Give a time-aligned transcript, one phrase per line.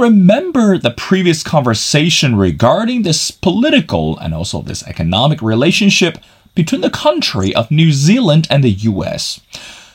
[0.00, 6.18] remember the previous conversation regarding this political and also this economic relationship
[6.54, 9.40] between the country of New Zealand and the US.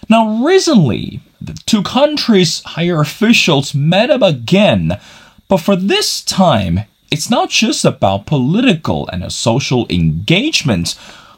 [0.09, 4.99] Now, recently, the two countries' higher officials met up again,
[5.47, 10.95] but for this time, it's not just about political and social engagement,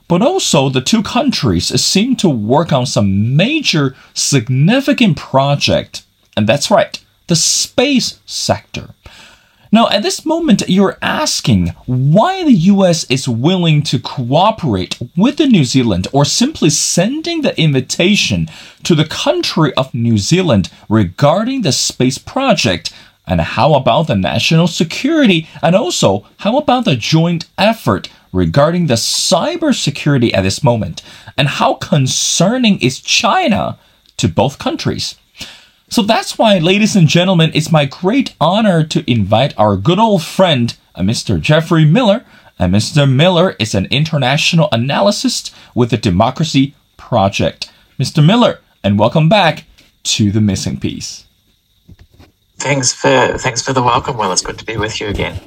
[0.07, 6.03] but also the two countries seem to work on some major significant project,
[6.37, 8.89] and that's right, the space sector.
[9.73, 15.47] Now, at this moment, you're asking why the US is willing to cooperate with the
[15.47, 18.49] New Zealand or simply sending the invitation
[18.83, 22.93] to the country of New Zealand regarding the space project.
[23.25, 25.47] And how about the national security?
[25.63, 31.01] And also, how about the joint effort regarding the cybersecurity at this moment?
[31.35, 33.79] And how concerning is China
[34.17, 35.15] to both countries?
[35.93, 40.23] So that's why, ladies and gentlemen, it's my great honor to invite our good old
[40.23, 41.39] friend, Mr.
[41.39, 42.25] Geoffrey Miller.
[42.57, 43.07] And Mr.
[43.07, 47.71] Miller is an international analyst with the Democracy Project.
[47.99, 48.25] Mr.
[48.25, 49.65] Miller, and welcome back
[50.05, 51.27] to the missing piece.
[52.57, 54.17] Thanks for thanks for the welcome.
[54.17, 55.39] Well, it's good to be with you again.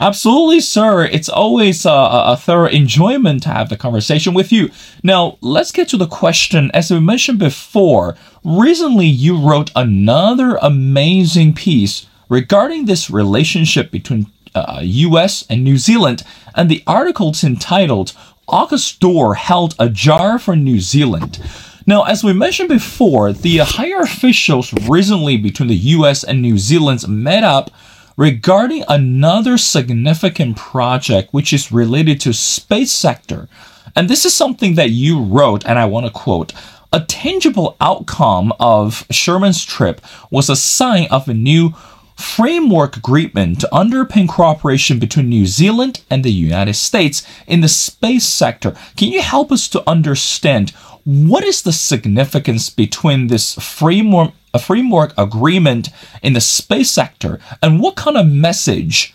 [0.00, 1.04] Absolutely, sir.
[1.04, 4.70] It's always a, a, thorough enjoyment to have the conversation with you.
[5.02, 6.70] Now, let's get to the question.
[6.72, 14.80] As we mentioned before, recently you wrote another amazing piece regarding this relationship between uh,
[14.82, 16.22] US and New Zealand,
[16.54, 18.14] and the article's entitled
[18.48, 21.38] AUKUS Door Held Ajar for New Zealand.
[21.86, 27.06] Now, as we mentioned before, the higher officials recently between the US and New Zealand
[27.06, 27.70] met up
[28.16, 33.48] regarding another significant project which is related to space sector.
[33.96, 36.52] And this is something that you wrote, and I want to quote.
[36.92, 40.00] A tangible outcome of Sherman's trip
[40.30, 41.74] was a sign of a new
[42.16, 48.26] framework agreement to underpin cooperation between New Zealand and the United States in the space
[48.26, 48.76] sector.
[48.96, 50.72] Can you help us to understand
[51.10, 55.88] what is the significance between this framework a framework agreement
[56.22, 59.14] in the space sector and what kind of message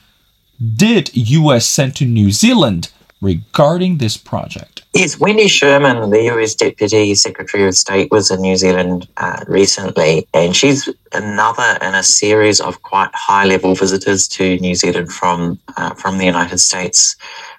[0.78, 2.89] did US send to New Zealand
[3.22, 4.84] regarding this project?
[4.94, 10.28] Yes, Wendy Sherman, the US Deputy Secretary of State, was in New Zealand uh, recently,
[10.34, 15.94] and she's another in a series of quite high-level visitors to New Zealand from uh,
[15.95, 17.17] from the United States,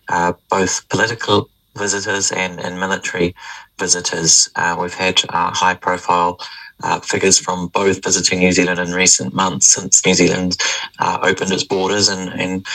[0.08, 3.34] uh, both political visitors and, and military
[3.78, 4.48] visitors.
[4.56, 6.38] Uh, we've had uh, high-profile
[6.82, 10.56] uh, figures from both visiting New Zealand in recent months since New Zealand
[10.98, 12.66] uh, opened its borders and, and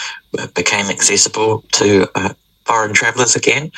[0.53, 2.33] became accessible to uh,
[2.65, 3.71] foreign travellers again.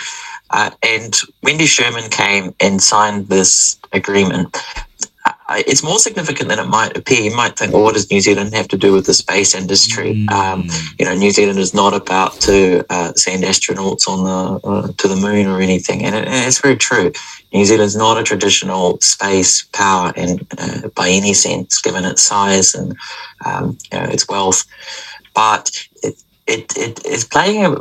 [0.50, 4.56] Uh, and Wendy Sherman came and signed this agreement
[5.50, 7.22] it's more significant than it might appear.
[7.22, 10.16] You might think, well, what does New Zealand have to do with the space industry?
[10.16, 10.32] Mm.
[10.32, 14.88] Um, you know, New Zealand is not about to uh, send astronauts on the uh,
[14.98, 17.12] to the moon or anything, and, it, and, it's very true.
[17.54, 22.22] New Zealand is not a traditional space power, and uh, by any sense, given its
[22.22, 22.96] size and
[23.46, 24.64] um, you know, its wealth,
[25.34, 27.76] but it, it, it is playing a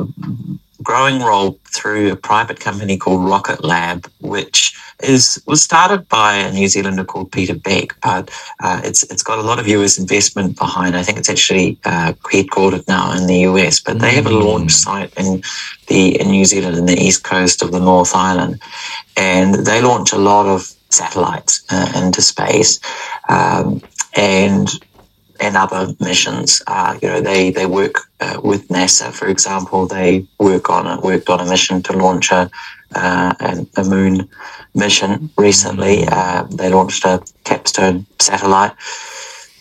[0.82, 6.53] growing role through a private company called Rocket Lab, which is was started by a
[6.53, 10.59] New Zealander called Peter Beck, but uh, it's it's got a lot of US investment
[10.59, 10.97] behind.
[10.97, 14.44] I think it's actually uh, headquartered now in the US, but they have a mm.
[14.44, 15.43] launch site in
[15.88, 18.60] the in New Zealand in the east coast of the North Island,
[19.16, 22.81] and they launch a lot of satellites uh, into space,
[23.28, 23.82] um,
[24.14, 24.69] and
[25.43, 26.63] and other missions.
[26.67, 29.87] Uh, you know, they they work uh, with NASA, for example.
[29.87, 32.49] They work on a, worked on a mission to launch a
[32.95, 33.35] uh,
[33.77, 34.29] a moon
[34.75, 36.07] mission recently.
[36.07, 38.73] Uh, they launched a capstone satellite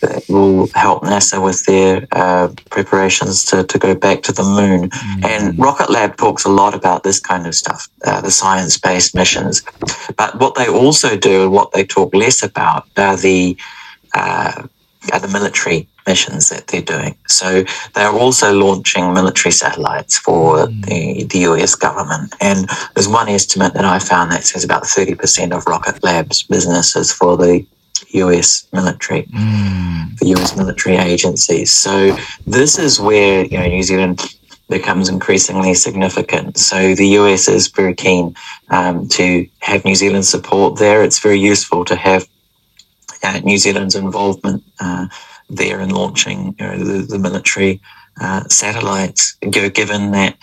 [0.02, 4.90] that will help NASA with their uh, preparations to, to go back to the moon.
[4.90, 5.24] Mm.
[5.24, 9.14] And Rocket Lab talks a lot about this kind of stuff, uh, the science based
[9.14, 9.62] missions.
[10.16, 13.56] But what they also do and what they talk less about are the
[14.14, 14.66] uh,
[15.10, 17.16] the military missions that they're doing.
[17.26, 17.64] So
[17.94, 20.86] they're also launching military satellites for mm.
[20.86, 22.34] the, the US government.
[22.40, 26.96] And there's one estimate that I found that says about 30% of Rocket Lab's business
[26.96, 27.64] is for the
[28.10, 30.18] US military, mm.
[30.18, 31.72] the US military agencies.
[31.72, 32.16] So
[32.46, 34.20] this is where, you know, New Zealand
[34.68, 36.56] becomes increasingly significant.
[36.56, 38.34] So the US is very keen
[38.70, 41.02] um, to have New Zealand support there.
[41.02, 42.26] It's very useful to have
[43.44, 45.06] New Zealand's involvement uh,
[45.48, 47.80] there in launching you know, the, the military
[48.20, 50.36] uh, satellites, given that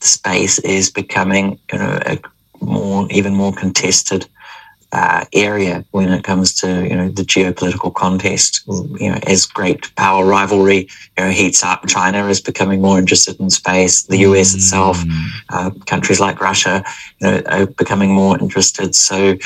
[0.00, 2.18] space is becoming you know a
[2.60, 4.26] more even more contested
[4.92, 8.62] uh, area when it comes to you know the geopolitical contest.
[8.66, 13.40] You know, as great power rivalry you know heats up, China is becoming more interested
[13.40, 14.02] in space.
[14.04, 14.56] The US mm.
[14.56, 15.02] itself,
[15.50, 16.84] uh, countries like Russia,
[17.20, 18.94] you know, are becoming more interested.
[18.94, 19.36] So.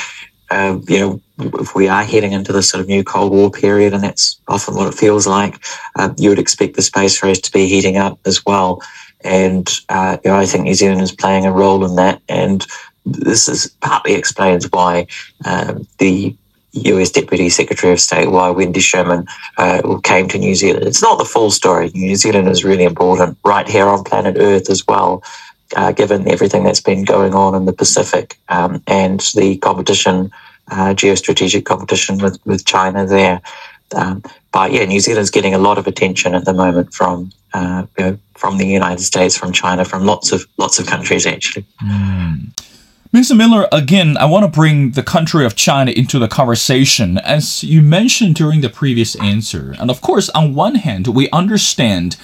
[0.51, 3.93] Uh, you know, if we are heading into this sort of new Cold War period,
[3.93, 5.63] and that's often what it feels like,
[5.95, 8.81] uh, you would expect the space race to be heating up as well.
[9.21, 12.21] And uh, you know, I think New Zealand is playing a role in that.
[12.29, 12.65] And
[13.05, 15.07] this is partly explains why
[15.45, 16.35] um, the
[16.71, 19.25] US Deputy Secretary of State, why Wendy Sherman
[19.57, 20.85] uh, came to New Zealand.
[20.85, 21.91] It's not the full story.
[21.93, 25.23] New Zealand is really important right here on planet Earth as well,
[25.75, 30.31] uh, given everything that's been going on in the Pacific um, and the competition,
[30.71, 33.41] uh, geostrategic competition with, with China there.
[33.95, 37.85] Um, but yeah, New Zealand's getting a lot of attention at the moment from uh,
[37.97, 41.65] you know, from the United States, from China, from lots of lots of countries actually.
[41.83, 42.51] Mm.
[43.11, 43.35] Mr.
[43.35, 47.81] Miller, again, I want to bring the country of China into the conversation, as you
[47.81, 49.75] mentioned during the previous answer.
[49.79, 52.17] And of course, on one hand, we understand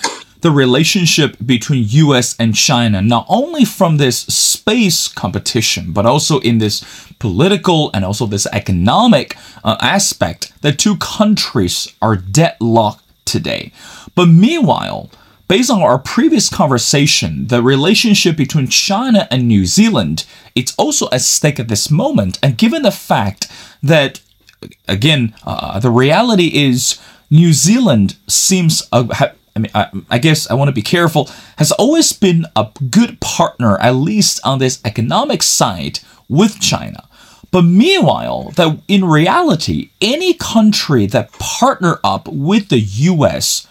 [0.46, 6.60] the relationship between US and China, not only from this space competition, but also in
[6.60, 6.86] this
[7.18, 10.54] political and also this economic uh, aspect.
[10.62, 13.72] The two countries are deadlocked today.
[14.14, 15.10] But meanwhile,
[15.48, 20.26] Based on our previous conversation, the relationship between China and New Zealand
[20.56, 22.40] it's also at stake at this moment.
[22.42, 23.48] And given the fact
[23.84, 24.22] that,
[24.88, 27.00] again, uh, the reality is
[27.30, 31.72] New Zealand seems, uh, I mean, I, I guess I want to be careful, has
[31.72, 37.08] always been a good partner, at least on this economic side, with China.
[37.52, 43.66] But meanwhile, that in reality, any country that partner up with the US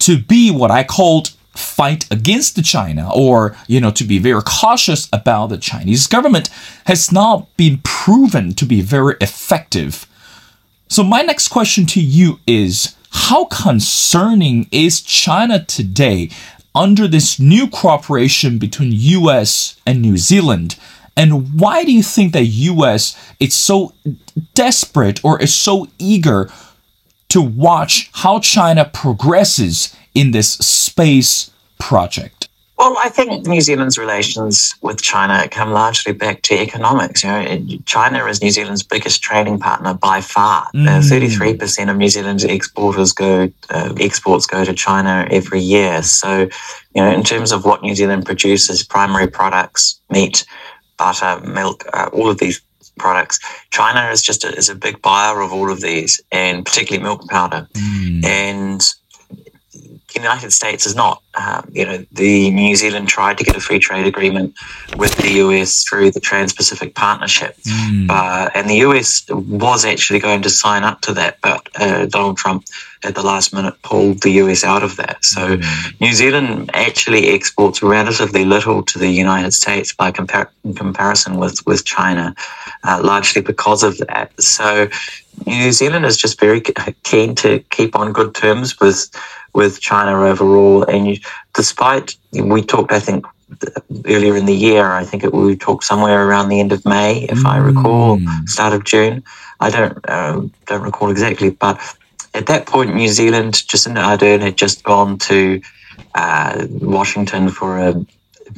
[0.00, 4.42] to be what I called fight against the China or you know to be very
[4.42, 6.48] cautious about the Chinese government
[6.86, 10.06] has not been proven to be very effective.
[10.88, 16.30] So my next question to you is how concerning is China today
[16.74, 20.76] under this new cooperation between US and New Zealand?
[21.16, 23.92] And why do you think that US is so
[24.54, 26.50] desperate or is so eager
[27.28, 32.39] to watch how China progresses in this space project?
[32.80, 37.22] Well, I think New Zealand's relations with China come largely back to economics.
[37.22, 40.62] You know, China is New Zealand's biggest trading partner by far.
[40.68, 41.08] Uh, mm.
[41.10, 46.02] Thirty-three percent of New Zealand's exporters go uh, exports go to China every year.
[46.02, 46.48] So,
[46.94, 50.46] you know, in terms of what New Zealand produces, primary products, meat,
[50.96, 52.62] butter, milk, uh, all of these
[52.98, 53.38] products.
[53.70, 57.28] China is just a, is a big buyer of all of these, and particularly milk
[57.28, 57.68] powder.
[57.74, 58.24] Mm.
[58.24, 58.80] And
[60.14, 61.22] United States is not.
[61.34, 64.54] Um, you know, the New Zealand tried to get a free trade agreement
[64.96, 68.10] with the US through the Trans-Pacific Partnership, mm.
[68.10, 72.36] uh, and the US was actually going to sign up to that, but uh, Donald
[72.36, 72.64] Trump
[73.02, 75.24] at the last minute pulled the US out of that.
[75.24, 76.00] So mm.
[76.00, 81.64] New Zealand actually exports relatively little to the United States by compar- in comparison with
[81.66, 82.34] with China,
[82.84, 84.30] uh, largely because of that.
[84.40, 84.88] So
[85.46, 86.62] New Zealand is just very
[87.02, 89.10] keen to keep on good terms with
[89.52, 90.84] with China overall.
[90.84, 91.16] And you,
[91.54, 93.26] despite we talked, I think
[94.06, 97.24] earlier in the year, I think it, we talked somewhere around the end of May,
[97.24, 97.46] if mm.
[97.46, 98.48] I recall, mm.
[98.48, 99.24] start of June.
[99.58, 101.80] I don't uh, don't recall exactly, but
[102.34, 105.60] at that point, New Zealand, Jacinda Ardern had just gone to
[106.14, 108.06] uh, Washington for a,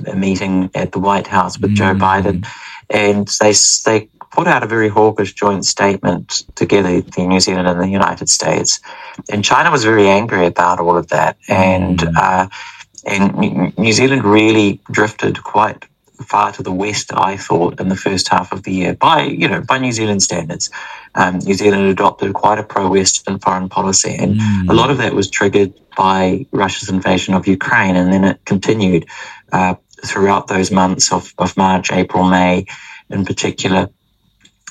[0.06, 1.76] a, meeting at the White House with mm.
[1.76, 2.46] Joe Biden,
[2.90, 7.80] and they they put out a very hawkish joint statement together, the New Zealand and
[7.80, 8.80] the United States.
[9.30, 11.36] And China was very angry about all of that.
[11.48, 12.16] And, mm.
[12.16, 12.48] uh,
[13.06, 15.84] and New Zealand really drifted quite
[16.24, 19.48] far to the west, I thought, in the first half of the year by, you
[19.48, 20.70] know, by New Zealand standards.
[21.14, 24.70] Um, New Zealand adopted quite a pro-Western foreign policy, and mm.
[24.70, 29.06] a lot of that was triggered by Russia's invasion of Ukraine, and then it continued
[29.52, 32.66] uh, throughout those months of, of March, April, May,
[33.10, 33.88] in particular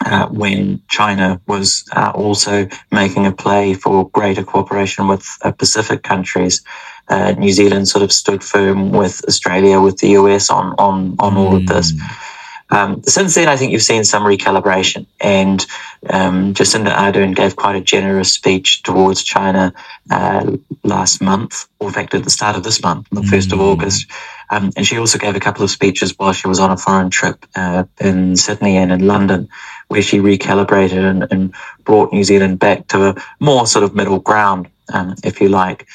[0.05, 6.03] uh, when China was uh, also making a play for greater cooperation with uh, Pacific
[6.03, 6.63] countries.
[7.07, 11.37] Uh, New Zealand sort of stood firm with Australia, with the US on on on
[11.37, 11.93] all of this.
[12.71, 15.65] Um, since then, I think you've seen some recalibration, and
[16.09, 19.73] um, Jacinda Ardern gave quite a generous speech towards China
[20.09, 23.53] uh, last month, or in fact, at the start of this month, the 1st mm.
[23.53, 23.65] of hmm.
[23.65, 24.11] August.
[24.49, 27.09] Um, and she also gave a couple of speeches while she was on a foreign
[27.09, 29.49] trip uh, in Sydney and in London,
[29.87, 34.19] where she recalibrated and, and, brought New Zealand back to a more sort of middle
[34.19, 35.87] ground, um, if you like.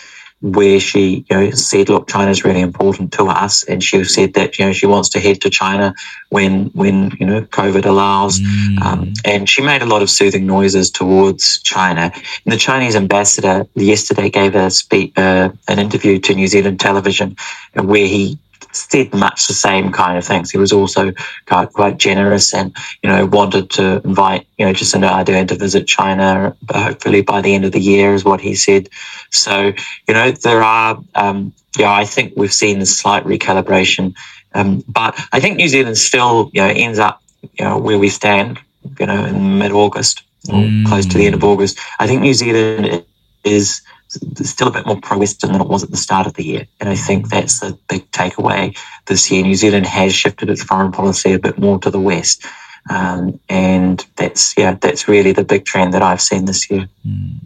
[0.43, 4.35] Where she you know said, "Look, China is really important to us," and she said
[4.35, 5.95] that you know she wants to head to China
[6.29, 8.81] when when you know COVID allows, mm.
[8.83, 12.13] um, and she made a lot of soothing noises towards China.
[12.45, 17.37] And the Chinese ambassador yesterday gave a speak uh, an interview to New Zealand television
[17.75, 18.39] where he
[18.77, 20.51] said much the same kind of things.
[20.51, 21.13] He was also
[21.47, 25.87] quite, quite generous and, you know, wanted to invite, you know, Jacinda Ardern to visit
[25.87, 28.89] China, hopefully by the end of the year is what he said.
[29.31, 29.73] So,
[30.07, 34.15] you know, there are, um, yeah, I think we've seen a slight recalibration.
[34.55, 37.23] Um, but I think New Zealand still, you know, ends up,
[37.59, 38.59] you know, where we stand,
[38.99, 40.87] you know, in mid-August mm.
[40.87, 41.79] close to the end of August.
[41.99, 43.05] I think New Zealand
[43.45, 46.67] is still a bit more pro-Western than it was at the start of the year.
[46.81, 49.43] And I think that's the big takeaway this year.
[49.43, 52.45] New Zealand has shifted its foreign policy a bit more to the West.
[52.89, 56.89] Um, and that's, yeah, that's really the big trend that I've seen this year.
[57.07, 57.41] Mm.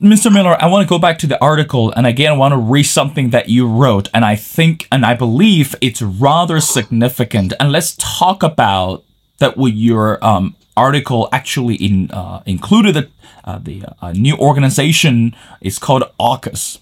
[0.00, 0.32] Mr.
[0.32, 2.82] Miller, I want to go back to the article and again I want to read
[2.82, 7.96] something that you wrote and I think and I believe it's rather significant and let's
[7.98, 9.02] talk about
[9.38, 13.08] that with your um, article actually in, uh, included the,
[13.44, 16.78] uh, the uh, new organization is called AUKUS.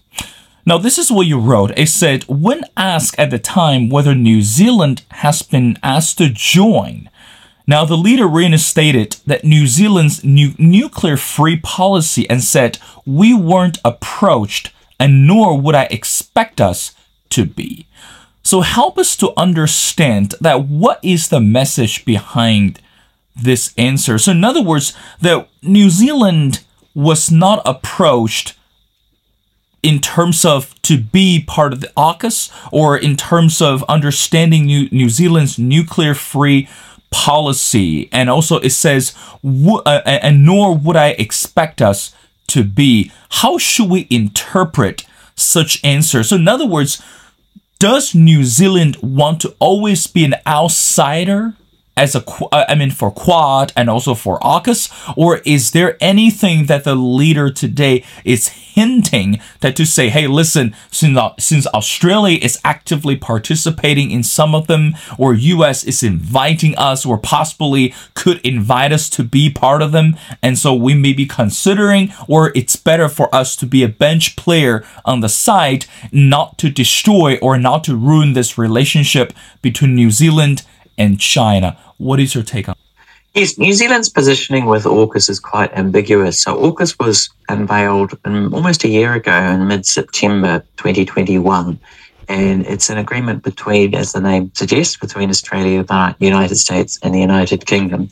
[0.65, 1.77] Now, this is what you wrote.
[1.77, 7.11] It said, when asked at the time whether New Zealand has been asked to join,
[7.67, 13.79] now the leader reinstated that New Zealand's new nuclear free policy and said, we weren't
[13.85, 16.95] approached and nor would I expect us
[17.31, 17.87] to be.
[18.45, 22.81] So help us to understand that what is the message behind
[23.35, 24.19] this answer.
[24.19, 28.55] So, in other words, that New Zealand was not approached
[29.83, 34.89] in terms of to be part of the AUKUS or in terms of understanding New,
[34.93, 36.69] New Zealand's nuclear free
[37.11, 38.09] policy.
[38.13, 42.15] And also, it says, uh, and nor would I expect us
[42.49, 43.11] to be.
[43.31, 46.29] How should we interpret such answers?
[46.29, 47.03] So, in other words,
[47.79, 51.55] does New Zealand want to always be an outsider
[51.97, 55.15] as a uh, mean for Quad and also for AUKUS?
[55.17, 60.75] Or is there anything that the leader today is hinting that to say hey listen
[60.91, 67.05] since since Australia is actively participating in some of them or US is inviting us
[67.05, 71.27] or possibly could invite us to be part of them and so we may be
[71.27, 76.57] considering or it's better for us to be a bench player on the side not
[76.59, 80.63] to destroy or not to ruin this relationship between New Zealand
[80.99, 81.77] and China.
[81.99, 82.77] What is your take on?
[83.35, 86.41] Yes, New Zealand's positioning with AUKUS is quite ambiguous.
[86.41, 91.79] So AUKUS was unveiled almost a year ago in mid-September 2021.
[92.29, 97.15] And it's an agreement between, as the name suggests, between Australia, the United States, and
[97.15, 98.11] the United Kingdom.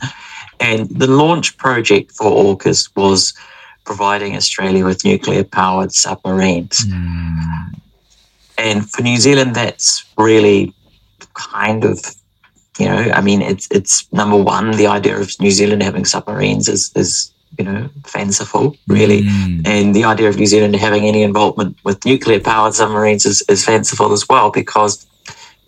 [0.59, 3.35] And the launch project for AUKUS was
[3.85, 6.87] providing Australia with nuclear powered submarines.
[6.87, 7.81] Mm.
[8.57, 10.73] And for New Zealand, that's really
[11.35, 11.99] kind of
[12.81, 14.71] you know, I mean, it's it's number one.
[14.73, 19.67] The idea of New Zealand having submarines is is you know fanciful, really, mm.
[19.67, 23.65] and the idea of New Zealand having any involvement with nuclear powered submarines is, is
[23.65, 25.07] fanciful as well because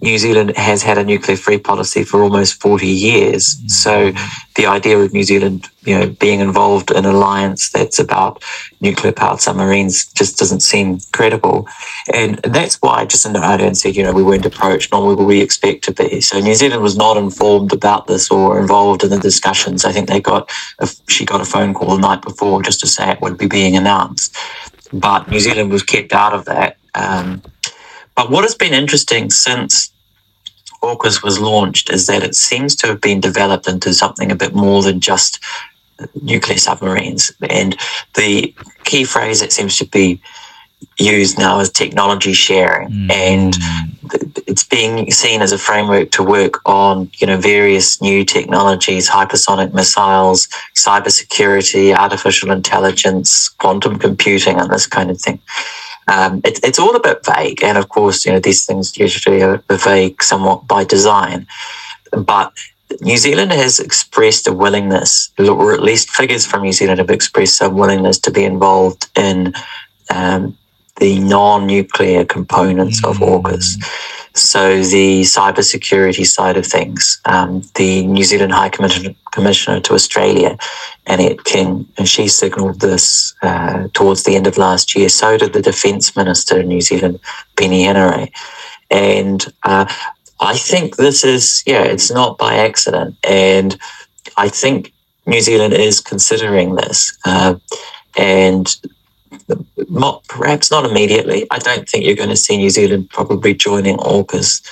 [0.02, 3.54] New Zealand has had a nuclear free policy for almost 40 years.
[3.54, 3.70] Mm.
[3.70, 4.12] So
[4.56, 8.42] the idea of New Zealand, you know, being involved in an alliance that's about
[8.80, 11.68] nuclear powered submarines just doesn't seem credible.
[12.12, 15.24] And that's why just in Jacinda Ardern said, you know, we weren't approached, nor will
[15.24, 16.20] we expect to be.
[16.20, 19.84] So New Zealand was not informed about this or involved in the discussions.
[19.84, 22.88] I think they got, a, she got a phone call the night before just to
[22.88, 24.36] say it would be being announced.
[24.92, 26.76] But New Zealand was kept out of that.
[26.94, 27.40] Um,
[28.14, 29.91] but what has been interesting since
[30.82, 34.54] AUKUS was launched is that it seems to have been developed into something a bit
[34.54, 35.38] more than just
[36.20, 37.30] nuclear submarines.
[37.48, 37.76] And
[38.14, 40.20] the key phrase that seems to be
[40.98, 42.88] used now is technology sharing.
[42.88, 43.10] Mm.
[43.12, 43.56] And
[44.46, 49.72] it's being seen as a framework to work on, you know, various new technologies, hypersonic
[49.72, 55.40] missiles, cybersecurity, artificial intelligence, quantum computing, and this kind of thing.
[56.08, 57.62] Um, it, it's all a bit vague.
[57.62, 61.46] And of course, you know, these things usually are vague somewhat by design.
[62.12, 62.52] But
[63.00, 67.56] New Zealand has expressed a willingness, or at least figures from New Zealand have expressed
[67.56, 69.54] some willingness to be involved in
[70.10, 70.56] um,
[71.00, 73.10] the non-nuclear components mm.
[73.10, 73.82] of AUKUS.
[74.34, 80.56] So the cybersecurity side of things, um, the New Zealand High Commissioner, Commissioner to Australia,
[81.06, 85.10] Annette King, and she signalled this uh, towards the end of last year.
[85.10, 87.20] So did the Defence Minister in New Zealand,
[87.56, 88.30] Peeni Henare.
[88.90, 89.84] And uh,
[90.40, 93.16] I think this is, yeah, it's not by accident.
[93.24, 93.78] And
[94.38, 94.92] I think
[95.26, 97.18] New Zealand is considering this.
[97.24, 97.56] Uh,
[98.16, 98.74] and
[100.28, 101.46] perhaps not immediately.
[101.50, 104.62] I don't think you're going to see New Zealand probably joining AUKUS,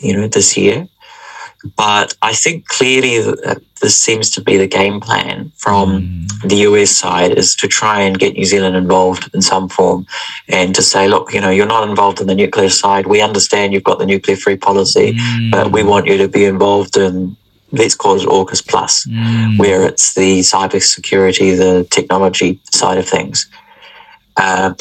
[0.00, 0.88] you know, this year.
[1.76, 3.20] But I think clearly
[3.80, 6.48] this seems to be the game plan from mm.
[6.48, 10.06] the US side is to try and get New Zealand involved in some form
[10.48, 13.06] and to say, look, you know, you're not involved in the nuclear side.
[13.06, 15.50] We understand you've got the nuclear free policy, mm.
[15.52, 17.36] but we want you to be involved in
[17.72, 19.58] let's call it AUKUS Plus, mm.
[19.58, 23.48] where it's the cyber security, the technology side of things.
[24.36, 24.74] Uh,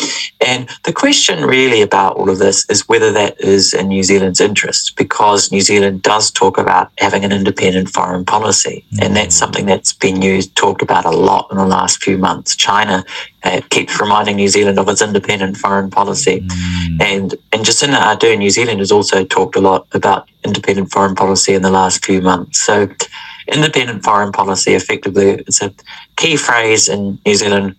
[0.46, 4.40] and the question really about all of this is whether that is in New Zealand's
[4.40, 9.04] interest, because New Zealand does talk about having an independent foreign policy, mm.
[9.04, 12.56] and that's something that's been used, talked about a lot in the last few months.
[12.56, 13.04] China
[13.44, 17.02] uh, keeps reminding New Zealand of its independent foreign policy, mm.
[17.02, 21.54] and and Jacinda Ardern, New Zealand has also talked a lot about independent foreign policy
[21.54, 22.62] in the last few months.
[22.62, 22.90] So,
[23.48, 25.74] independent foreign policy, effectively, it's a
[26.16, 27.76] key phrase in New Zealand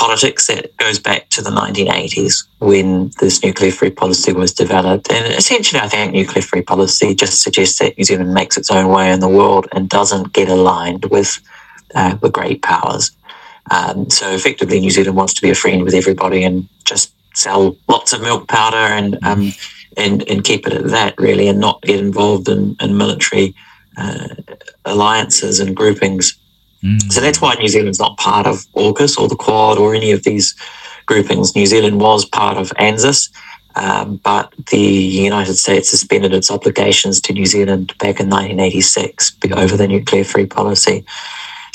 [0.00, 5.12] politics that goes back to the 1980s when this nuclear free policy was developed.
[5.12, 8.88] And essentially, I think nuclear free policy just suggests that New Zealand makes its own
[8.88, 11.38] way in the world and doesn't get aligned with
[11.94, 13.10] uh, the great powers.
[13.70, 17.76] Um, so effectively, New Zealand wants to be a friend with everybody and just sell
[17.86, 19.52] lots of milk powder and um,
[19.98, 23.54] and and keep it at that really, and not get involved in, in military
[23.98, 24.28] uh,
[24.86, 26.39] alliances and groupings
[26.82, 27.12] Mm.
[27.12, 30.24] So that's why New Zealand's not part of AUKUS or the Quad or any of
[30.24, 30.54] these
[31.06, 31.54] groupings.
[31.54, 33.30] New Zealand was part of ANZUS,
[33.74, 39.76] um, but the United States suspended its obligations to New Zealand back in 1986 over
[39.76, 41.04] the nuclear free policy.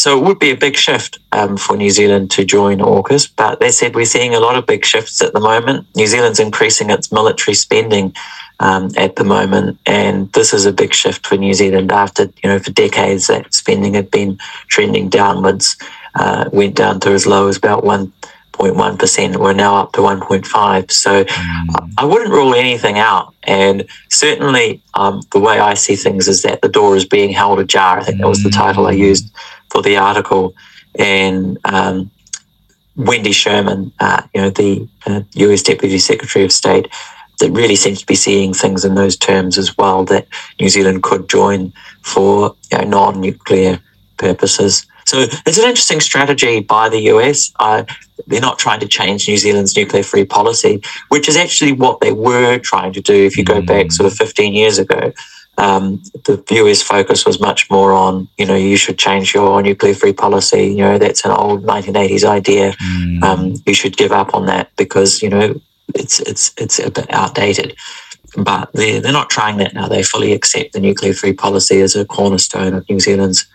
[0.05, 3.27] So it would be a big shift um, for New Zealand to join AUKUS.
[3.35, 5.87] But that said, we're seeing a lot of big shifts at the moment.
[5.95, 8.13] New Zealand's increasing its military spending
[8.59, 9.79] um, at the moment.
[9.87, 13.51] And this is a big shift for New Zealand after, you know, for decades that
[13.51, 15.75] spending had been trending downwards,
[16.13, 19.37] uh, went down to as low as about 1.1%.
[19.37, 20.91] We're now up to 1.5.
[20.91, 21.93] So mm.
[21.97, 23.33] I wouldn't rule anything out.
[23.41, 27.59] And certainly um, the way I see things is that the door is being held
[27.59, 28.01] ajar.
[28.01, 28.99] I think that was the title I mm.
[28.99, 29.35] used
[29.75, 30.55] for the article.
[30.97, 32.09] And um,
[32.95, 36.87] Wendy Sherman, uh, you know, the uh, US Deputy Secretary of State,
[37.41, 40.27] that really seems to be seeing things in those terms as well that
[40.61, 43.81] New Zealand could join for you know, non-nuclear
[44.15, 44.87] purposes.
[45.05, 47.51] So it's an interesting strategy by the US.
[47.59, 47.83] Uh,
[48.27, 52.13] they're not trying to change New Zealand's nuclear free policy, which is actually what they
[52.13, 55.11] were trying to do if you go back sort of 15 years ago.
[55.57, 59.93] Um, the US focus was much more on, you know, you should change your nuclear
[59.93, 60.67] free policy.
[60.67, 62.71] You know, that's an old 1980s idea.
[62.73, 63.23] Mm.
[63.23, 65.59] Um, you should give up on that because, you know,
[65.93, 67.75] it's it's it's a bit outdated.
[68.37, 69.87] But they're they're not trying that now.
[69.87, 73.47] They fully accept the nuclear free policy as a cornerstone of New Zealand's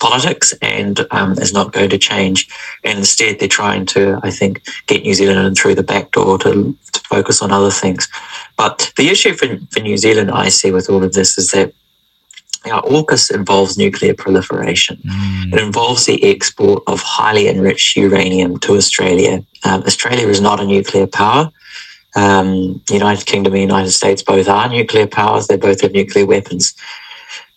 [0.00, 2.48] politics and um, is not going to change.
[2.84, 6.38] And instead, they're trying to, I think, get New Zealand in through the back door
[6.38, 8.08] to, to focus on other things.
[8.56, 11.72] But the issue for, for New Zealand, I see with all of this, is that
[12.64, 14.96] you know, AUKUS involves nuclear proliferation.
[14.96, 15.54] Mm.
[15.54, 19.42] It involves the export of highly enriched uranium to Australia.
[19.64, 21.50] Um, Australia is not a nuclear power.
[22.16, 25.46] Um, United Kingdom and United States both are nuclear powers.
[25.46, 26.74] They both have nuclear weapons.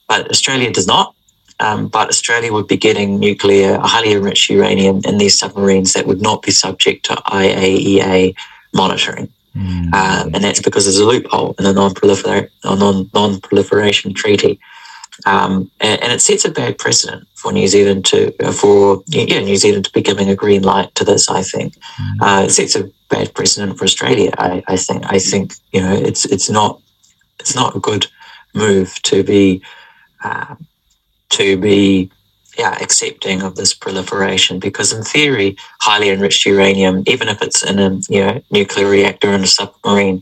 [0.08, 1.16] But Australia does not.
[1.60, 6.22] Um, but Australia would be getting nuclear, highly enriched uranium in these submarines that would
[6.22, 8.36] not be subject to IAEA
[8.74, 9.32] monitoring.
[9.56, 9.94] Mm.
[9.94, 14.60] Um, and that's because there's a loophole in the non-prolifer- non-proliferation treaty.
[15.26, 19.42] Um, and, and, it sets a bad precedent for New Zealand to uh, for yeah
[19.42, 21.30] New Zealand to be giving a green light to this.
[21.30, 22.18] I think mm.
[22.20, 24.32] uh, it sets a bad precedent for Australia.
[24.40, 26.82] I, I, think I think you know it's it's not
[27.40, 28.08] it's not a good
[28.56, 29.62] move to be
[30.24, 30.56] uh,
[31.38, 32.10] to be
[32.58, 37.80] yeah accepting of this proliferation because in theory highly enriched uranium even if it's in
[37.80, 40.22] a you know nuclear reactor in a submarine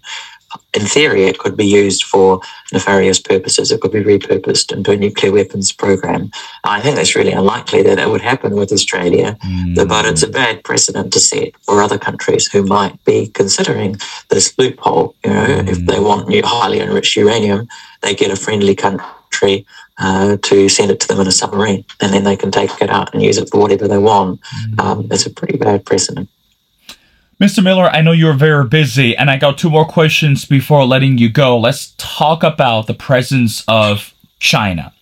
[0.74, 3.72] in theory, it could be used for nefarious purposes.
[3.72, 6.32] It could be repurposed into a nuclear weapons program.
[6.64, 9.88] I think it's really unlikely that it would happen with Australia, mm.
[9.88, 13.98] but it's a bad precedent to set for other countries who might be considering
[14.30, 15.16] this loophole.
[15.24, 15.68] You know, mm.
[15.68, 17.68] if they want new, highly enriched uranium,
[18.02, 19.06] they get a friendly country
[19.98, 22.90] uh, to send it to them in a submarine, and then they can take it
[22.90, 24.42] out and use it for whatever they want.
[24.42, 24.80] Mm.
[24.80, 26.30] Um, it's a pretty bad precedent.
[27.40, 27.64] Mr.
[27.64, 31.30] Miller, I know you're very busy, and I got two more questions before letting you
[31.30, 31.58] go.
[31.58, 34.94] Let's talk about the presence of China.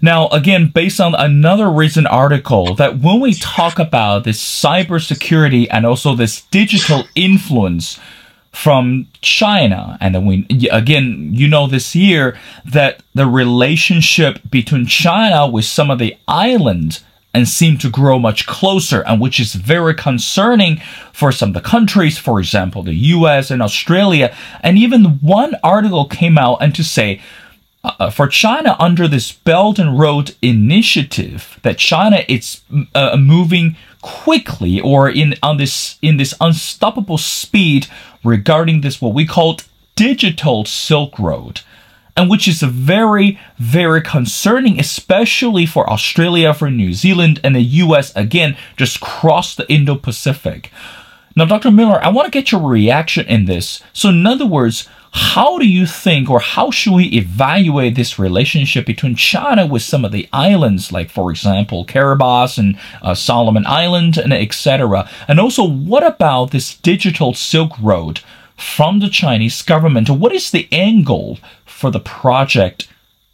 [0.00, 5.84] Now, again, based on another recent article, that when we talk about this cybersecurity and
[5.84, 7.98] also this digital influence
[8.62, 15.46] from China, and then we again, you know, this year that the relationship between China
[15.46, 19.94] with some of the islands and seem to grow much closer, and which is very
[19.94, 24.34] concerning for some of the countries, for example, the US and Australia.
[24.60, 27.20] And even one article came out and to say,
[27.84, 32.62] uh, uh, for China under this Belt and Road Initiative, that China is
[32.96, 33.76] uh, moving
[34.08, 37.86] quickly or in on this in this unstoppable speed
[38.24, 39.58] regarding this what we call
[39.96, 41.60] digital Silk Road
[42.16, 48.14] and which is very, very concerning, especially for Australia, for New Zealand, and the US,
[48.16, 50.72] again, just cross the Indo Pacific.
[51.36, 51.70] Now, Dr.
[51.70, 53.80] Miller, I want to get your reaction in this.
[53.92, 58.86] So, in other words, how do you think, or how should we evaluate this relationship
[58.86, 64.18] between China with some of the islands, like, for example, Kiribati and uh, Solomon Island,
[64.18, 65.08] and etc.?
[65.26, 68.20] And also, what about this digital Silk Road
[68.56, 70.10] from the Chinese government?
[70.10, 72.88] What is the angle for the project,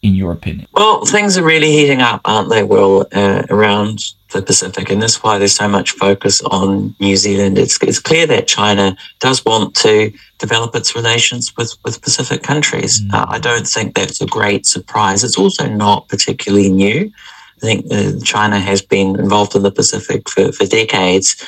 [0.04, 0.68] in your opinion?
[0.72, 4.90] Well, things are really heating up, aren't they, Will, uh, around the Pacific?
[4.90, 7.56] And that's why there's so much focus on New Zealand.
[7.58, 13.00] It's, it's clear that China does want to develop its relations with, with Pacific countries.
[13.00, 13.14] Mm.
[13.14, 15.24] Uh, I don't think that's a great surprise.
[15.24, 17.10] It's also not particularly new.
[17.56, 21.42] I think uh, China has been involved in the Pacific for, for decades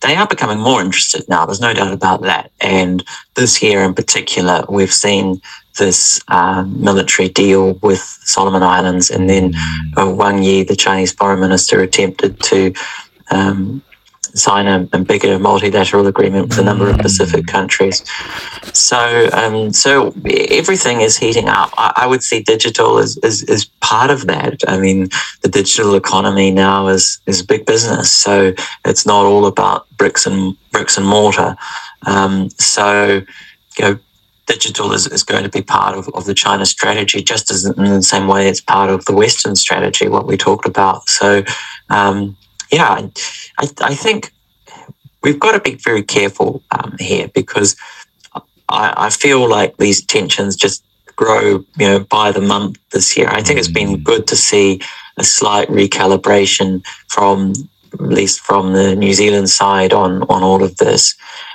[0.00, 1.46] they are becoming more interested now.
[1.46, 2.50] There's no doubt about that.
[2.60, 5.40] And this year in particular, we've seen
[5.76, 9.58] this uh, military deal with Solomon Islands, and then mm.
[9.96, 12.72] uh, Wang Yi, the Chinese foreign minister, attempted to
[13.30, 13.82] um,
[14.36, 17.48] sign a, a, bigger multilateral agreement with a number of Pacific mm.
[17.48, 18.04] countries.
[18.72, 20.14] So, um, so
[20.50, 21.70] everything is heating up.
[21.78, 24.60] I, I would see digital as, as, as, part of that.
[24.66, 25.08] I mean,
[25.42, 28.52] the digital economy now is is big business, so
[28.84, 31.56] it's not all about bricks and bricks and mortar.
[32.04, 33.22] Um, so,
[33.78, 33.98] you know,
[34.46, 37.84] digital is, is going to be part of, of the China strategy, just as in
[37.84, 41.08] the same way it's part of the Western strategy, what we talked about.
[41.08, 41.42] So,
[41.90, 42.36] um,
[42.70, 43.08] yeah,
[43.58, 44.32] I, I think
[45.22, 47.76] we've got to be very careful um, here because
[48.68, 50.84] I, I feel like these tensions just
[51.16, 53.28] grow, you know, by the month this year.
[53.28, 54.04] I think it's been mm.
[54.04, 54.80] good to see
[55.16, 57.52] a slight recalibration from
[57.94, 61.14] at least from the New Zealand side on on all of this.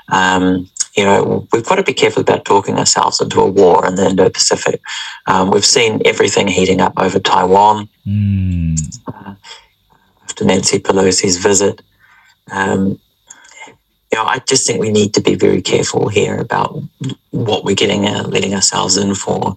[0.09, 3.95] Um, you know, we've got to be careful about talking ourselves into a war in
[3.95, 4.81] the Indo-Pacific.
[5.27, 7.87] Um, we've seen everything heating up over Taiwan.
[8.05, 8.99] Mm.
[9.07, 9.35] Uh,
[10.31, 11.81] after Nancy Pelosi's visit.
[12.51, 12.99] Um,
[13.67, 16.81] you know, I just think we need to be very careful here about
[17.31, 19.55] what we're getting uh, letting ourselves in for.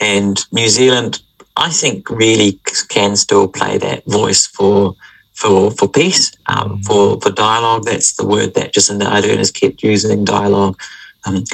[0.00, 1.22] And New Zealand,
[1.56, 4.94] I think, really can still play that voice for
[5.42, 6.84] for for peace, um, mm.
[6.86, 7.84] for for dialogue.
[7.84, 10.80] That's the word that Jacinda Ardern has kept using, dialogue.
[11.26, 11.44] Um,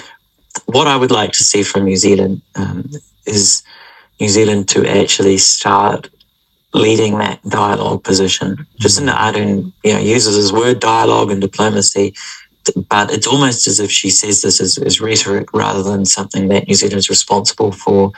[0.66, 2.90] what I would like to see from New Zealand um,
[3.26, 3.62] is
[4.20, 6.10] New Zealand to actually start
[6.74, 8.66] leading that dialogue position.
[8.80, 12.14] Jacinda Ardern, you know, uses his word dialogue and diplomacy,
[12.90, 16.68] but it's almost as if she says this as, as rhetoric rather than something that
[16.68, 18.12] New Zealand is responsible for.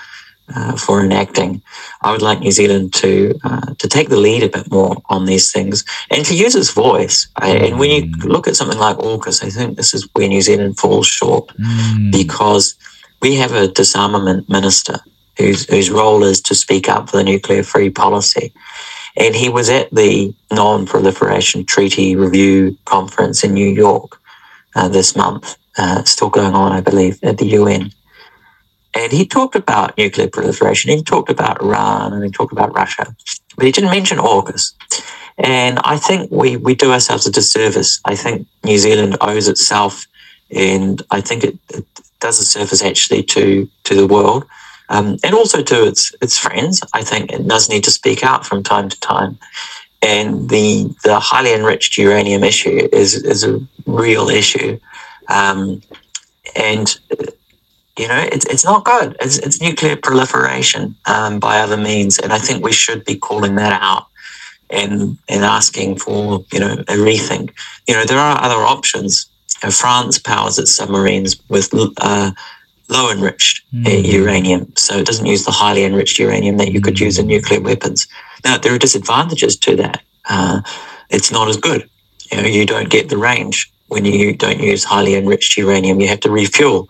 [0.57, 1.63] Uh, for enacting,
[2.03, 5.27] I would like New Zealand to uh, to take the lead a bit more on
[5.27, 7.29] these things and to use its voice.
[7.41, 8.25] And when you mm.
[8.25, 12.11] look at something like AUKUS, I think this is where New Zealand falls short mm.
[12.11, 12.75] because
[13.23, 14.99] we have a disarmament minister
[15.39, 18.53] whose, whose role is to speak up for the nuclear free policy.
[19.17, 24.19] And he was at the Non Proliferation Treaty Review Conference in New York
[24.75, 27.93] uh, this month, uh, still going on, I believe, at the UN.
[28.95, 33.15] And he talked about nuclear proliferation, he talked about Iran, and he talked about Russia,
[33.57, 34.73] but he didn't mention AUKUS.
[35.39, 38.01] And I think we, we do ourselves a disservice.
[38.05, 40.07] I think New Zealand owes itself,
[40.51, 41.87] and I think it, it
[42.19, 44.45] does a service actually to, to the world
[44.91, 46.83] um, and also to its its friends.
[46.93, 49.39] I think it does need to speak out from time to time.
[50.03, 54.79] And the the highly enriched uranium issue is is a real issue,
[55.29, 55.83] um,
[56.57, 56.99] and
[58.01, 59.17] you know it's it's not good.
[59.21, 63.57] It's, it's nuclear proliferation um, by other means, and I think we should be calling
[63.57, 64.07] that out
[64.71, 67.53] and and asking for you know a rethink.
[67.87, 69.27] You know there are other options.
[69.71, 72.31] France powers its submarines with uh,
[72.89, 74.11] low enriched mm.
[74.11, 74.73] uranium.
[74.77, 78.07] So it doesn't use the highly enriched uranium that you could use in nuclear weapons.
[78.43, 80.03] Now, there are disadvantages to that.
[80.31, 80.63] Uh,
[81.11, 81.89] it's not as good.
[82.33, 86.01] You know, you don't get the range when you don't use highly enriched uranium.
[86.01, 86.89] You have to refuel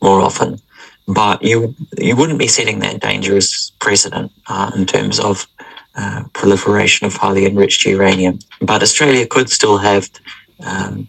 [0.00, 0.60] more often.
[1.06, 5.46] But you you wouldn't be setting that dangerous precedent uh, in terms of
[5.94, 8.38] uh, proliferation of highly enriched uranium.
[8.60, 10.10] But Australia could still have
[10.60, 11.08] um,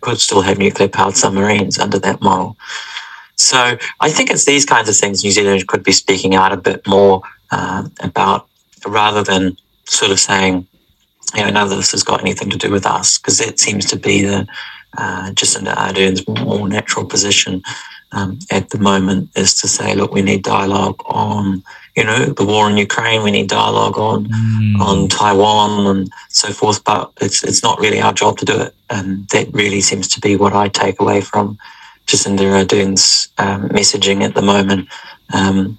[0.00, 2.56] could still have nuclear powered submarines under that model.
[3.36, 6.56] So I think it's these kinds of things New Zealand could be speaking out a
[6.56, 8.46] bit more uh, about
[8.86, 10.66] rather than sort of saying,
[11.34, 13.86] you know, none of this has got anything to do with us because that seems
[13.86, 14.46] to be the
[14.96, 17.62] uh, Jacinda Ardern's more natural position
[18.14, 21.62] um, at the moment is to say, look, we need dialogue on,
[21.96, 23.22] you know, the war in Ukraine.
[23.22, 24.80] We need dialogue on mm.
[24.80, 26.82] on Taiwan and so forth.
[26.84, 30.20] But it's it's not really our job to do it, and that really seems to
[30.20, 31.58] be what I take away from
[32.06, 34.88] Jacinda Ardern's um, messaging at the moment.
[35.32, 35.78] Um,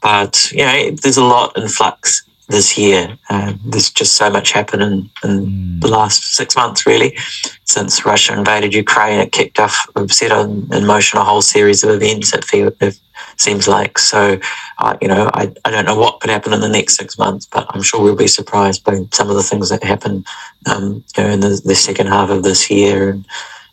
[0.00, 3.16] but you know, there's a lot in flux this year.
[3.30, 5.80] Uh, there's just so much happened in, in mm.
[5.80, 7.16] the last six months, really,
[7.64, 9.20] since Russia invaded Ukraine.
[9.20, 12.34] It kicked off, we've set in, in motion a whole series of events.
[12.34, 13.00] It, feel, it
[13.36, 14.38] seems like so.
[14.78, 17.46] Uh, you know, I, I don't know what could happen in the next six months,
[17.46, 20.24] but I'm sure we'll be surprised by some of the things that happen.
[20.70, 23.26] Um, you know, in the, the second half of this year and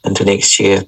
[0.05, 0.83] into next year.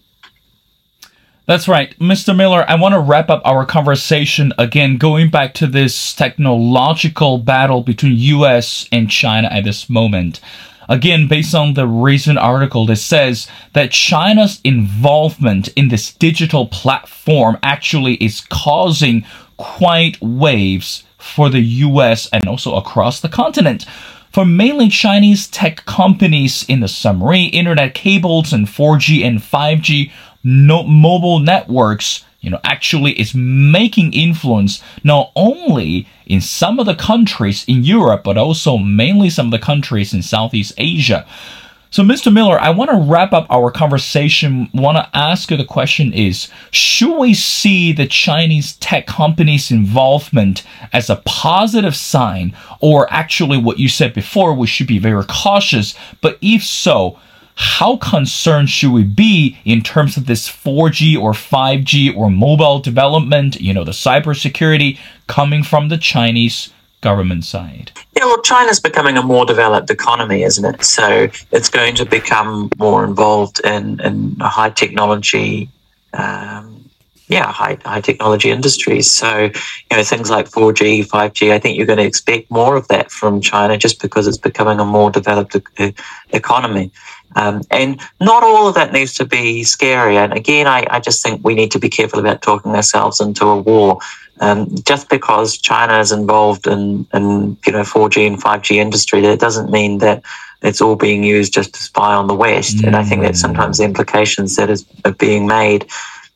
[1.50, 1.98] That's right.
[1.98, 2.36] Mr.
[2.36, 7.82] Miller, I want to wrap up our conversation again, going back to this technological battle
[7.82, 10.42] between US and China at this moment.
[10.88, 17.58] Again, based on the recent article that says that China's involvement in this digital platform
[17.64, 19.26] actually is causing
[19.58, 23.88] quite waves for the US and also across the continent.
[24.32, 30.12] For mainly Chinese tech companies in the submarine, internet cables, and 4G and 5G
[30.43, 36.95] no, mobile networks you know actually is making influence not only in some of the
[36.95, 41.28] countries in Europe but also mainly some of the countries in Southeast Asia.
[41.91, 42.32] So Mr.
[42.32, 44.69] Miller, I want to wrap up our conversation.
[44.75, 50.63] Want to ask you the question is should we see the Chinese tech companies involvement
[50.93, 55.95] as a positive sign or actually what you said before we should be very cautious
[56.21, 57.19] but if so
[57.60, 63.60] how concerned should we be in terms of this 4G or 5G or mobile development,
[63.60, 67.91] you know, the cybersecurity coming from the Chinese government side?
[68.15, 70.86] Yeah, well, China's becoming a more developed economy, isn't it?
[70.86, 75.67] So it's going to become more involved in, in high technology.
[76.13, 76.79] Um,
[77.30, 79.10] yeah, high high technology industries.
[79.10, 79.52] So,
[79.92, 83.12] you know, things like 4G, 5G, I think you're going to expect more of that
[83.12, 85.94] from China just because it's becoming a more developed e-
[86.32, 86.92] economy.
[87.36, 90.18] Um, and not all of that needs to be scary.
[90.18, 93.46] And again, I, I, just think we need to be careful about talking ourselves into
[93.46, 94.00] a war.
[94.42, 99.39] Um, just because China is involved in, in you know 4G and 5G industry, that
[99.39, 100.24] doesn't mean that
[100.63, 102.78] it's all being used just to spy on the West.
[102.78, 102.88] Mm.
[102.88, 105.86] And I think that sometimes the implications that is are being made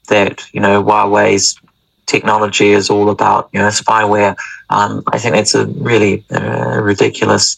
[0.07, 1.59] that you know Huawei's
[2.05, 4.35] technology is all about you know spyware.
[4.69, 7.57] Um, I think that's a really uh, ridiculous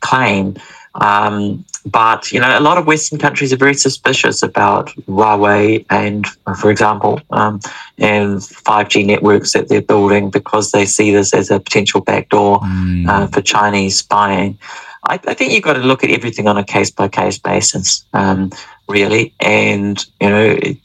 [0.00, 0.56] claim.
[0.94, 6.26] Um, but you know, a lot of Western countries are very suspicious about Huawei and,
[6.58, 7.60] for example, um,
[7.98, 13.08] and 5G networks that they're building because they see this as a potential backdoor mm.
[13.08, 14.58] uh, for Chinese spying.
[15.04, 18.04] I, I, think you've got to look at everything on a case by case basis,
[18.12, 18.52] um,
[18.88, 20.78] really, and you know, it,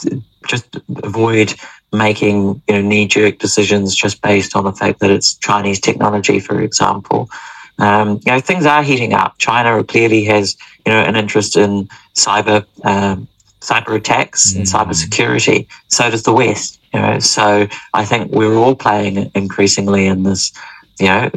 [0.47, 1.53] just avoid
[1.93, 6.39] making you know knee jerk decisions just based on the fact that it's Chinese technology,
[6.39, 7.29] for example.
[7.79, 9.37] Um, you know, things are heating up.
[9.37, 13.27] China clearly has, you know, an interest in cyber um,
[13.61, 14.57] cyber attacks mm.
[14.57, 15.67] and cyber security.
[15.87, 16.79] So does the West.
[16.93, 20.51] You know, so I think we're all playing increasingly in this,
[20.99, 21.29] you know,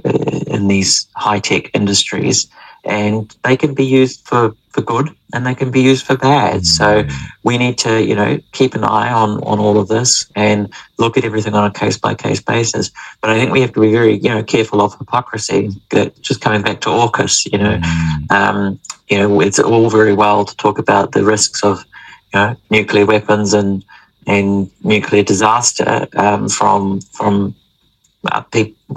[0.46, 2.48] in these high tech industries,
[2.84, 6.64] and they can be used for for good and they can be used for bad.
[6.64, 7.12] So mm.
[7.42, 11.16] we need to, you know, keep an eye on on all of this and look
[11.16, 12.90] at everything on a case by case basis.
[13.20, 15.70] But I think we have to be very, you know, careful of hypocrisy.
[15.90, 18.30] That just coming back to AUKUS, you know, mm.
[18.30, 21.84] um, you know, it's all very well to talk about the risks of,
[22.32, 23.84] you know, nuclear weapons and
[24.26, 27.54] and nuclear disaster um, from from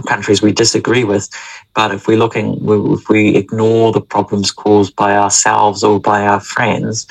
[0.08, 1.30] countries we disagree with.
[1.76, 6.40] But if we're looking, if we ignore the problems caused by ourselves or by our
[6.40, 7.08] friends,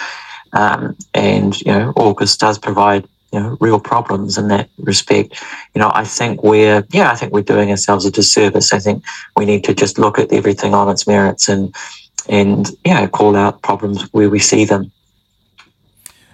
[0.53, 5.43] um, and you know, AUKUS does provide you know real problems in that respect.
[5.75, 8.73] You know, I think we're yeah, I think we're doing ourselves a disservice.
[8.73, 9.05] I think
[9.37, 11.75] we need to just look at everything on its merits and
[12.29, 14.93] and yeah, call out problems where we see them.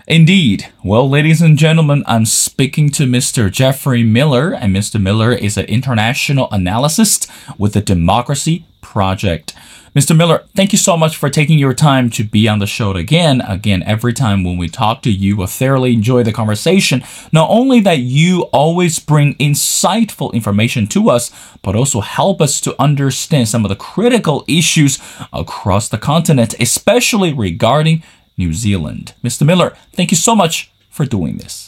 [0.09, 0.73] Indeed.
[0.83, 3.53] Well, ladies and gentlemen, I'm speaking to Mr.
[3.53, 4.99] Geoffrey Miller, and Mr.
[4.99, 9.53] Miller is an international analyst with the Democracy Project.
[9.95, 10.17] Mr.
[10.17, 13.43] Miller, thank you so much for taking your time to be on the show again.
[13.43, 17.03] Again, every time when we talk to you, I thoroughly enjoy the conversation.
[17.31, 21.31] Not only that you always bring insightful information to us,
[21.63, 24.99] but also help us to understand some of the critical issues
[25.35, 28.03] across the continent, especially regarding
[28.39, 29.15] New Zealand.
[29.23, 29.45] Mr.
[29.45, 31.68] Miller, thank you so much for doing this.